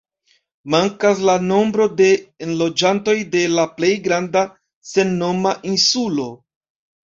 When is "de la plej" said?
3.37-3.93